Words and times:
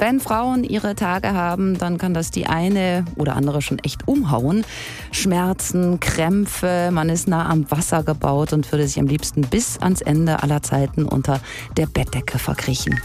Wenn 0.00 0.20
Frauen 0.20 0.62
ihre 0.62 0.94
Tage 0.94 1.32
haben, 1.32 1.76
dann 1.76 1.98
kann 1.98 2.14
das 2.14 2.30
die 2.30 2.46
eine 2.46 3.04
oder 3.16 3.34
andere 3.34 3.60
schon 3.60 3.80
echt 3.80 4.06
umhauen. 4.06 4.64
Schmerzen, 5.10 5.98
Krämpfe, 5.98 6.90
man 6.92 7.08
ist 7.08 7.26
nah 7.26 7.50
am 7.50 7.68
Wasser 7.68 8.04
gebaut 8.04 8.52
und 8.52 8.70
würde 8.70 8.86
sich 8.86 9.00
am 9.00 9.08
liebsten 9.08 9.40
bis 9.40 9.76
ans 9.78 10.00
Ende 10.00 10.40
aller 10.40 10.62
Zeiten 10.62 11.04
unter 11.04 11.40
der 11.76 11.86
Bettdecke 11.86 12.38
verkriechen. 12.38 13.00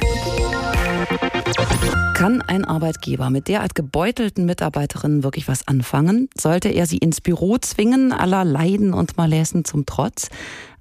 Kann 2.13 2.41
ein 2.43 2.63
Arbeitgeber 2.63 3.31
mit 3.31 3.47
derart 3.47 3.73
gebeutelten 3.73 4.45
Mitarbeiterinnen 4.45 5.23
wirklich 5.23 5.47
was 5.47 5.67
anfangen? 5.67 6.29
Sollte 6.39 6.69
er 6.69 6.85
sie 6.85 6.99
ins 6.99 7.21
Büro 7.21 7.57
zwingen, 7.57 8.13
aller 8.13 8.45
Leiden 8.45 8.93
und 8.93 9.17
Maläsen 9.17 9.65
zum 9.65 9.85
Trotz? 9.85 10.29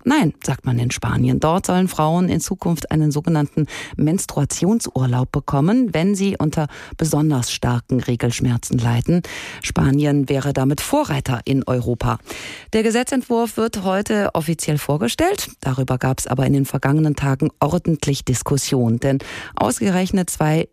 Nein, 0.04 0.34
sagt 0.44 0.66
man 0.66 0.78
in 0.78 0.90
Spanien. 0.90 1.38
Dort 1.38 1.66
sollen 1.66 1.86
Frauen 1.86 2.28
in 2.28 2.40
Zukunft 2.40 2.90
einen 2.90 3.12
sogenannten 3.12 3.66
Menstruationsurlaub 3.96 5.30
bekommen, 5.30 5.94
wenn 5.94 6.16
sie 6.16 6.36
unter 6.36 6.66
besonders 6.96 7.52
starken 7.52 8.00
Regelschmerzen 8.00 8.78
leiden. 8.78 9.22
Spanien 9.62 10.28
wäre 10.28 10.52
damit 10.52 10.80
Vorreiter 10.80 11.40
in 11.44 11.62
Europa. 11.66 12.18
Der 12.72 12.82
Gesetzentwurf 12.82 13.56
wird 13.56 13.84
heute 13.84 14.30
offiziell 14.34 14.78
vorgestellt. 14.78 15.50
Darüber 15.60 15.98
gab 15.98 16.18
es 16.18 16.26
aber 16.26 16.46
in 16.46 16.52
den 16.52 16.64
vergangenen 16.64 17.14
Tagen 17.14 17.50
ordentlich 17.60 18.24
Diskussion, 18.24 18.98
denn 18.98 19.18
ausgerechnet 19.54 20.30
zwei 20.30 20.66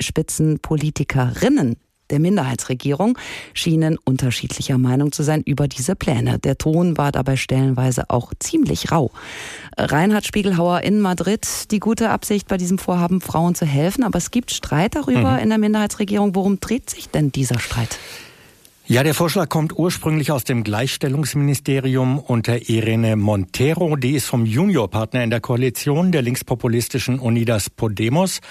Spitzenpolitikerinnen 0.49 1.75
der 2.09 2.19
Minderheitsregierung 2.19 3.19
schienen 3.53 3.99
unterschiedlicher 4.03 4.79
Meinung 4.79 5.11
zu 5.11 5.21
sein 5.21 5.43
über 5.43 5.67
diese 5.67 5.95
Pläne. 5.95 6.39
Der 6.39 6.57
Ton 6.57 6.97
war 6.97 7.11
dabei 7.11 7.35
stellenweise 7.35 8.09
auch 8.09 8.33
ziemlich 8.39 8.91
rau. 8.91 9.11
Reinhard 9.77 10.25
Spiegelhauer 10.25 10.81
in 10.81 11.01
Madrid, 11.01 11.69
die 11.69 11.79
gute 11.79 12.09
Absicht 12.09 12.47
bei 12.47 12.57
diesem 12.57 12.79
Vorhaben, 12.79 13.21
Frauen 13.21 13.53
zu 13.53 13.67
helfen, 13.67 14.03
aber 14.03 14.17
es 14.17 14.31
gibt 14.31 14.49
Streit 14.49 14.95
darüber 14.95 15.33
mhm. 15.33 15.39
in 15.39 15.49
der 15.49 15.57
Minderheitsregierung. 15.59 16.33
Worum 16.33 16.59
dreht 16.59 16.89
sich 16.89 17.09
denn 17.09 17.31
dieser 17.31 17.59
Streit? 17.59 17.99
Ja, 18.87 19.03
der 19.03 19.13
Vorschlag 19.13 19.49
kommt 19.49 19.77
ursprünglich 19.77 20.31
aus 20.31 20.45
dem 20.45 20.63
Gleichstellungsministerium 20.63 22.17
unter 22.17 22.69
Irene 22.71 23.17
Montero. 23.17 23.95
Die 23.97 24.13
ist 24.13 24.25
vom 24.25 24.47
Juniorpartner 24.47 25.23
in 25.23 25.29
der 25.29 25.41
Koalition 25.41 26.11
der 26.11 26.23
linkspopulistischen 26.23 27.19
Unidas 27.19 27.69
Podemos. 27.69 28.41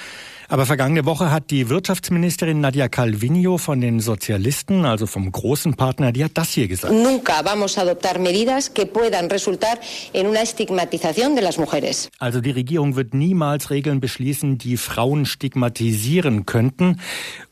Aber 0.51 0.65
vergangene 0.65 1.05
Woche 1.05 1.31
hat 1.31 1.51
die 1.51 1.69
Wirtschaftsministerin 1.69 2.63
Nadia 2.63 2.89
Calvino 2.89 3.59
von 3.59 3.83
den 3.83 4.01
Sozialisten, 4.01 4.87
also 4.87 5.07
vom 5.07 5.31
großen 5.31 5.75
Partner, 5.75 6.11
die 6.11 6.25
hat 6.25 6.33
das 6.35 6.49
hier 6.53 6.69
gesagt. 6.69 6.95
Nunca 6.95 7.45
vamos 7.45 7.77
a 7.77 7.83
adoptar 7.83 8.19
medidas 8.19 8.73
que 8.73 8.87
puedan 8.87 9.29
resultar 9.29 9.79
en 10.15 10.27
una 10.27 10.41
estigmatización 10.41 11.35
de 11.35 11.43
las 11.43 11.59
mujeres. 11.59 12.09
Also 12.19 12.41
die 12.41 12.53
Regierung 12.53 12.97
wird 12.97 13.13
niemals 13.13 13.69
Regeln 13.69 14.01
beschließen, 14.01 14.57
die 14.57 14.79
Frauen 14.79 15.27
stigmatisieren 15.27 16.47
könnten. 16.47 16.99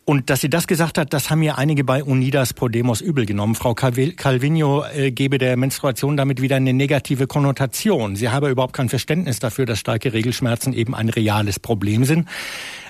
Und 0.07 0.31
dass 0.31 0.41
sie 0.41 0.49
das 0.49 0.69
gesagt 0.69 0.99
hat, 0.99 1.13
das 1.13 1.31
haben 1.31 1.41
mir 1.41 1.59
einige 1.59 1.83
bei 1.83 2.03
Unidas 2.03 2.55
Podemos 2.55 3.01
übel 3.01 3.27
genommen. 3.27 3.57
Frau 3.57 3.75
Calvino 3.75 4.85
äh, 4.85 5.11
gebe 5.11 5.37
der 5.37 5.57
Menstruation 5.57 6.17
damit 6.17 6.41
wieder 6.41 6.57
eine 6.57 6.73
negative 6.73 7.27
Konnotation. 7.27 8.15
Sie 8.15 8.29
habe 8.29 8.49
überhaupt 8.49 8.73
kein 8.73 8.89
Verständnis 8.89 9.41
dafür, 9.41 9.67
dass 9.67 9.81
starke 9.81 10.13
Regelschmerzen 10.13 10.73
eben 10.75 10.95
ein 10.95 11.09
reales 11.09 11.59
Problem 11.59 12.05
sind. 12.05 12.29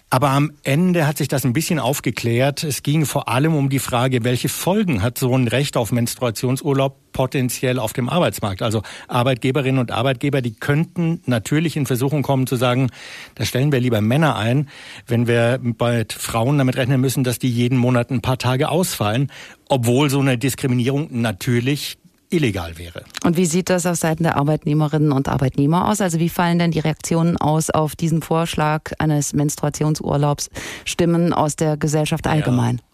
Aber 0.09 0.31
am 0.31 0.53
Ende 0.63 1.05
hat 1.07 1.19
sich 1.19 1.27
das 1.27 1.45
ein 1.45 1.53
bisschen 1.53 1.81
aufgeklärt. 1.81 2.63
Es 2.63 2.85
ging 2.85 3.07
vor 3.07 3.29
allem 3.29 3.57
um 3.57 3.69
die 3.69 3.81
Frage, 3.81 4.23
welche 4.23 4.49
Folgen 4.49 5.03
hat 5.03 5.19
so 5.19 5.37
ein 5.37 5.49
Recht 5.49 5.77
auf 5.77 5.91
Menstruationsurlaub 5.91 6.97
potenziell 7.13 7.81
auf 7.81 7.93
dem 7.93 8.09
Arbeitsmarkt. 8.09 8.63
Also 8.63 8.83
Arbeitgeberinnen 9.09 9.81
und 9.81 9.91
Arbeitgeber, 9.91 10.43
die 10.43 10.55
könnten 10.55 11.23
natürlich 11.27 11.77
in 11.77 11.87
Versuchung 11.87 12.23
kommen 12.23 12.47
zu 12.47 12.55
sagen, 12.55 12.91
da 13.35 13.45
stellen 13.45 13.73
wir 13.73 13.81
lieber 13.81 14.01
Männer 14.01 14.37
ein, 14.37 14.69
wenn 15.09 15.27
wir 15.27 15.59
bei 15.61 16.07
Frauen 16.17 16.59
damit 16.59 16.77
rechnen 16.77 17.01
müssen, 17.01 17.25
dass 17.25 17.41
die 17.41 17.51
jeden 17.51 17.77
Monat 17.77 18.11
ein 18.11 18.23
paar 18.23 18.39
Tage 18.39 18.69
ausfallen, 18.69 19.33
obwohl 19.69 20.09
so 20.09 20.21
eine 20.21 20.39
Diskriminierung 20.39 21.09
natürlich 21.11 21.99
illegal 22.31 22.79
wäre. 22.79 23.05
Und 23.25 23.37
wie 23.37 23.47
sieht 23.47 23.71
das 23.71 23.87
auf 23.87 23.97
Seiten 23.97 24.23
der 24.23 24.37
Arbeitnehmerinnen 24.37 25.13
und 25.13 25.29
Arbeitnehmer 25.29 25.89
aus? 25.89 26.01
Also 26.01 26.19
wie 26.19 26.29
fallen 26.29 26.59
denn 26.59 26.71
die 26.71 26.81
Reaktionen 26.81 27.37
aus 27.37 27.71
auf 27.71 27.97
diesen 27.97 28.23
Vorschlag 28.23 28.93
eines 28.99 29.33
Menstruationsurlaubs? 29.33 30.51
Stimmen 30.85 31.33
aus 31.33 31.57
der 31.57 31.77
Gesellschaft 31.77 32.27
allgemein? 32.27 32.77
Ja. 32.77 32.86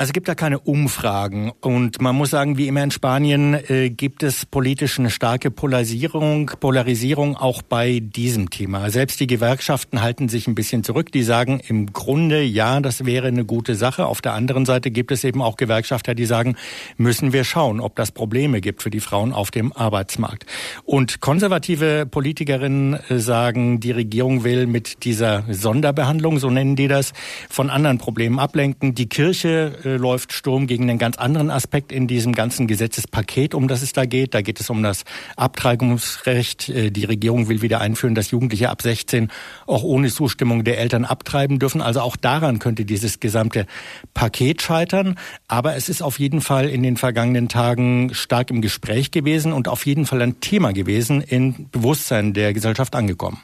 Also 0.00 0.12
gibt 0.12 0.28
da 0.28 0.36
keine 0.36 0.60
Umfragen 0.60 1.50
und 1.60 2.00
man 2.00 2.14
muss 2.14 2.30
sagen, 2.30 2.56
wie 2.56 2.68
immer 2.68 2.84
in 2.84 2.92
Spanien 2.92 3.54
äh, 3.68 3.90
gibt 3.90 4.22
es 4.22 4.46
politisch 4.46 5.00
eine 5.00 5.10
starke 5.10 5.50
Polarisierung, 5.50 6.52
Polarisierung 6.60 7.36
auch 7.36 7.62
bei 7.62 7.98
diesem 8.00 8.48
Thema. 8.48 8.90
Selbst 8.90 9.18
die 9.18 9.26
Gewerkschaften 9.26 10.00
halten 10.00 10.28
sich 10.28 10.46
ein 10.46 10.54
bisschen 10.54 10.84
zurück. 10.84 11.10
Die 11.10 11.24
sagen 11.24 11.60
im 11.66 11.92
Grunde, 11.92 12.44
ja, 12.44 12.78
das 12.78 13.06
wäre 13.06 13.26
eine 13.26 13.44
gute 13.44 13.74
Sache. 13.74 14.06
Auf 14.06 14.20
der 14.20 14.34
anderen 14.34 14.66
Seite 14.66 14.92
gibt 14.92 15.10
es 15.10 15.24
eben 15.24 15.42
auch 15.42 15.56
Gewerkschafter, 15.56 16.14
die 16.14 16.26
sagen, 16.26 16.54
müssen 16.96 17.32
wir 17.32 17.42
schauen, 17.42 17.80
ob 17.80 17.96
das 17.96 18.12
Probleme 18.12 18.60
gibt 18.60 18.84
für 18.84 18.90
die 18.90 19.00
Frauen 19.00 19.32
auf 19.32 19.50
dem 19.50 19.72
Arbeitsmarkt. 19.72 20.46
Und 20.84 21.18
konservative 21.18 22.06
Politikerinnen 22.06 22.94
äh, 22.94 23.18
sagen, 23.18 23.80
die 23.80 23.90
Regierung 23.90 24.44
will 24.44 24.68
mit 24.68 25.02
dieser 25.02 25.42
Sonderbehandlung, 25.52 26.38
so 26.38 26.50
nennen 26.50 26.76
die 26.76 26.86
das, 26.86 27.14
von 27.50 27.68
anderen 27.68 27.98
Problemen 27.98 28.38
ablenken. 28.38 28.94
Die 28.94 29.08
Kirche 29.08 29.87
äh, 29.88 29.96
läuft 29.96 30.32
Sturm 30.32 30.66
gegen 30.66 30.88
einen 30.88 30.98
ganz 30.98 31.16
anderen 31.16 31.50
Aspekt 31.50 31.92
in 31.92 32.06
diesem 32.06 32.34
ganzen 32.34 32.66
Gesetzespaket, 32.66 33.54
um 33.54 33.68
das 33.68 33.82
es 33.82 33.92
da 33.92 34.04
geht. 34.04 34.34
Da 34.34 34.42
geht 34.42 34.60
es 34.60 34.70
um 34.70 34.82
das 34.82 35.04
Abtreibungsrecht. 35.36 36.68
Äh, 36.68 36.90
die 36.90 37.04
Regierung 37.04 37.48
will 37.48 37.62
wieder 37.62 37.80
einführen, 37.80 38.14
dass 38.14 38.30
Jugendliche 38.30 38.68
ab 38.70 38.82
16 38.82 39.30
auch 39.66 39.82
ohne 39.82 40.10
Zustimmung 40.10 40.64
der 40.64 40.78
Eltern 40.78 41.04
abtreiben 41.04 41.58
dürfen. 41.58 41.80
Also 41.80 42.00
auch 42.00 42.16
daran 42.16 42.58
könnte 42.58 42.84
dieses 42.84 43.20
gesamte 43.20 43.66
Paket 44.14 44.62
scheitern. 44.62 45.16
Aber 45.48 45.76
es 45.76 45.88
ist 45.88 46.02
auf 46.02 46.18
jeden 46.18 46.40
Fall 46.40 46.68
in 46.68 46.82
den 46.82 46.96
vergangenen 46.96 47.48
Tagen 47.48 48.12
stark 48.12 48.50
im 48.50 48.60
Gespräch 48.60 49.10
gewesen 49.10 49.52
und 49.52 49.68
auf 49.68 49.86
jeden 49.86 50.06
Fall 50.06 50.20
ein 50.22 50.40
Thema 50.40 50.72
gewesen, 50.72 51.22
in 51.22 51.68
Bewusstsein 51.70 52.34
der 52.34 52.52
Gesellschaft 52.52 52.94
angekommen. 52.94 53.38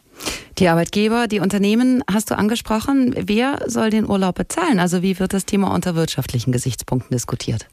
Die 0.59 0.69
Arbeitgeber, 0.69 1.26
die 1.26 1.41
Unternehmen 1.41 2.04
hast 2.10 2.31
du 2.31 2.38
angesprochen. 2.38 3.15
Wer 3.19 3.65
soll 3.66 3.91
den 3.91 4.09
Urlaub 4.09 4.37
bezahlen? 4.37 4.78
Also 4.78 5.03
wie 5.03 5.19
wird 5.19 5.32
das 5.32 5.47
Thema 5.47 5.75
unter 5.75 5.97
wirtschaftlichen 5.97 6.53
Gesichtspunkten 6.53 7.10
diskutiert? 7.12 7.66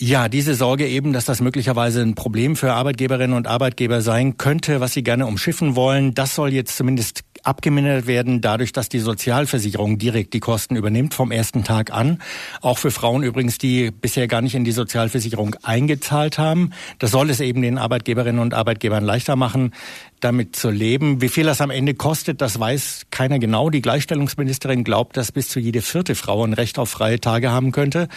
Ja, 0.00 0.28
diese 0.28 0.54
Sorge 0.54 0.86
eben, 0.86 1.12
dass 1.12 1.24
das 1.24 1.40
möglicherweise 1.40 2.02
ein 2.02 2.14
Problem 2.14 2.54
für 2.54 2.72
Arbeitgeberinnen 2.72 3.36
und 3.36 3.48
Arbeitgeber 3.48 4.00
sein 4.00 4.38
könnte, 4.38 4.80
was 4.80 4.92
sie 4.92 5.02
gerne 5.02 5.26
umschiffen 5.26 5.74
wollen, 5.74 6.14
das 6.14 6.36
soll 6.36 6.52
jetzt 6.52 6.76
zumindest 6.76 7.22
abgemindert 7.48 8.06
werden, 8.06 8.40
dadurch, 8.40 8.72
dass 8.72 8.88
die 8.88 8.98
Sozialversicherung 8.98 9.98
direkt 9.98 10.34
die 10.34 10.40
Kosten 10.40 10.76
übernimmt 10.76 11.14
vom 11.14 11.32
ersten 11.32 11.64
Tag 11.64 11.90
an. 11.92 12.20
Auch 12.60 12.78
für 12.78 12.90
Frauen 12.90 13.22
übrigens, 13.22 13.58
die 13.58 13.90
bisher 13.90 14.28
gar 14.28 14.42
nicht 14.42 14.54
in 14.54 14.64
die 14.64 14.72
Sozialversicherung 14.72 15.56
eingezahlt 15.62 16.38
haben. 16.38 16.70
Das 16.98 17.10
soll 17.10 17.30
es 17.30 17.40
eben 17.40 17.62
den 17.62 17.78
Arbeitgeberinnen 17.78 18.40
und 18.40 18.54
Arbeitgebern 18.54 19.02
leichter 19.02 19.34
machen, 19.34 19.72
damit 20.20 20.56
zu 20.56 20.70
leben. 20.70 21.20
Wie 21.20 21.28
viel 21.28 21.46
das 21.46 21.60
am 21.60 21.70
Ende 21.70 21.94
kostet, 21.94 22.40
das 22.40 22.60
weiß 22.60 23.06
keiner 23.10 23.38
genau. 23.38 23.70
Die 23.70 23.82
Gleichstellungsministerin 23.82 24.84
glaubt, 24.84 25.16
dass 25.16 25.32
bis 25.32 25.48
zu 25.48 25.58
jede 25.58 25.80
vierte 25.80 26.14
Frau 26.14 26.44
ein 26.44 26.52
Recht 26.52 26.78
auf 26.78 26.90
freie 26.90 27.20
Tage 27.20 27.50
haben 27.50 27.72
könnte. 27.72 28.08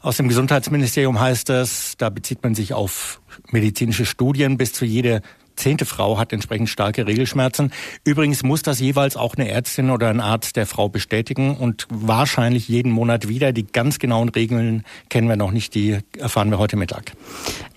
Aus 0.00 0.16
dem 0.16 0.28
Gesundheitsministerium 0.28 1.20
heißt 1.20 1.50
es, 1.50 1.94
da 1.98 2.08
bezieht 2.08 2.42
man 2.42 2.54
sich 2.54 2.72
auf 2.72 3.20
medizinische 3.50 4.06
Studien, 4.06 4.56
bis 4.56 4.72
zu 4.72 4.86
jede 4.86 5.20
zehnte 5.60 5.84
Frau 5.84 6.18
hat 6.18 6.32
entsprechend 6.32 6.68
starke 6.68 7.06
Regelschmerzen. 7.06 7.72
Übrigens 8.04 8.42
muss 8.42 8.62
das 8.62 8.80
jeweils 8.80 9.16
auch 9.16 9.36
eine 9.36 9.48
Ärztin 9.48 9.90
oder 9.90 10.08
ein 10.08 10.20
Arzt 10.20 10.56
der 10.56 10.66
Frau 10.66 10.88
bestätigen 10.88 11.56
und 11.56 11.86
wahrscheinlich 11.90 12.68
jeden 12.68 12.90
Monat 12.90 13.28
wieder. 13.28 13.52
Die 13.52 13.66
ganz 13.66 13.98
genauen 13.98 14.30
Regeln 14.30 14.84
kennen 15.08 15.28
wir 15.28 15.36
noch 15.36 15.52
nicht, 15.52 15.74
die 15.74 15.98
erfahren 16.18 16.50
wir 16.50 16.58
heute 16.58 16.76
Mittag. 16.76 17.12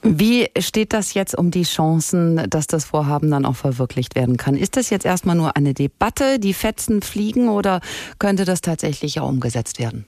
Wie 0.02 0.48
steht 0.60 0.94
das 0.94 1.14
jetzt 1.14 1.38
um 1.38 1.52
die 1.52 1.64
Chancen, 1.64 2.50
dass 2.50 2.68
das 2.68 2.86
Vorhaben 2.86 3.30
dann 3.30 3.46
auch 3.46 3.56
verwirklicht 3.56 4.16
werden 4.16 4.38
kann? 4.38 4.56
Ist 4.56 4.78
das 4.78 4.90
jetzt 4.90 5.06
erstmal 5.06 5.36
nur 5.36 5.56
eine 5.56 5.74
Debatte, 5.74 6.40
die 6.40 6.54
Fetzen 6.54 7.02
fliegen 7.02 7.50
oder 7.50 7.82
könnte 8.20 8.46
das 8.46 8.62
tatsächlich 8.62 9.20
auch 9.20 9.30
umgesetzt 9.30 9.80
werden? 9.80 10.06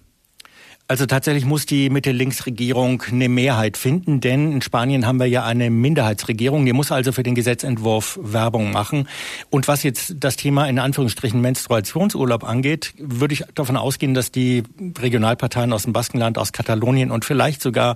Also 0.88 1.08
tatsächlich 1.08 1.46
muss 1.46 1.66
die 1.66 1.90
Mitte-Links-Regierung 1.90 3.02
eine 3.12 3.28
Mehrheit 3.28 3.76
finden, 3.76 4.22
denn 4.22 4.52
in 4.52 4.62
Spanien 4.62 5.08
haben 5.08 5.20
wir 5.20 5.26
ja 5.26 5.44
eine 5.44 5.72
Minderheitsregierung, 5.72 6.64
die 6.64 6.74
muss 6.74 6.92
also 6.92 7.12
für 7.12 7.24
den 7.24 7.34
Gesetzentwurf 7.34 8.20
Werbung 8.22 8.72
machen. 8.72 9.08
Und 9.50 9.68
was 9.68 9.82
jetzt 9.82 10.18
das 10.20 10.36
Thema 10.36 10.68
in 10.68 10.78
Anführungsstrichen 10.78 11.42
Menstruationsurlaub 11.42 12.44
angeht, 12.44 12.94
würde 13.00 13.34
ich 13.34 13.44
davon 13.56 13.78
ausgehen, 13.78 14.14
dass 14.14 14.32
die 14.32 14.62
Regionalparteien 15.00 15.74
aus 15.74 15.84
dem 15.84 15.94
Baskenland, 15.94 16.38
aus 16.38 16.54
Katalonien 16.54 17.10
und 17.10 17.26
vielleicht 17.26 17.64
sogar 17.64 17.96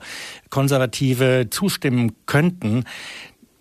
Konservative 0.50 1.48
zustimmen 1.52 2.14
könnten. 2.26 2.86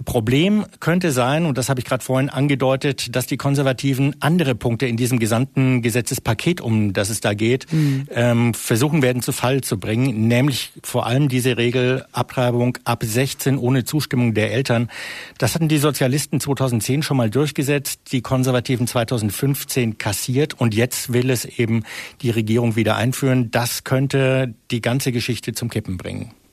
Problem 0.04 0.64
könnte 0.80 1.10
sein, 1.10 1.44
und 1.44 1.58
das 1.58 1.68
habe 1.68 1.80
ich 1.80 1.86
gerade 1.86 2.04
vorhin 2.04 2.30
angedeutet, 2.30 3.14
dass 3.16 3.26
die 3.26 3.36
Konservativen 3.36 4.14
andere 4.20 4.54
Punkte 4.54 4.86
in 4.86 4.96
diesem 4.96 5.18
gesamten 5.18 5.82
Gesetzespaket, 5.82 6.60
um 6.60 6.92
das 6.92 7.10
es 7.10 7.20
da 7.20 7.34
geht, 7.34 7.70
mhm. 7.72 8.06
ähm, 8.10 8.54
versuchen 8.54 9.02
werden 9.02 9.22
zu 9.22 9.32
Fall 9.32 9.60
zu 9.60 9.78
bringen, 9.78 10.28
nämlich 10.28 10.72
vor 10.82 11.06
allem 11.06 11.28
diese 11.28 11.56
Regel 11.56 12.06
Abtreibung 12.12 12.78
ab 12.84 13.02
16 13.04 13.58
ohne 13.58 13.84
Zustimmung 13.84 14.34
der 14.34 14.52
Eltern. 14.52 14.88
Das 15.36 15.54
hatten 15.54 15.68
die 15.68 15.78
Sozialisten 15.78 16.40
2010 16.40 17.02
schon 17.02 17.16
mal 17.16 17.28
durchgesetzt, 17.28 18.12
die 18.12 18.22
Konservativen 18.22 18.86
2015 18.86 19.98
kassiert 19.98 20.54
und 20.54 20.74
jetzt 20.74 21.12
will 21.12 21.28
es 21.28 21.44
eben 21.44 21.82
die 22.22 22.30
Regierung 22.30 22.76
wieder 22.76 22.96
einführen. 22.96 23.50
Das 23.50 23.82
könnte 23.82 24.54
die 24.70 24.80
ganze 24.80 25.10
Geschichte 25.10 25.52
zum 25.52 25.68
Kippen 25.68 25.96
bringen. 25.96 26.32